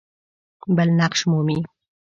بل 0.75 0.89
نقش 0.99 1.19
مومي. 1.31 1.59